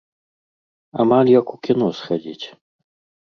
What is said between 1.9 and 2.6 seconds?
схадзіць.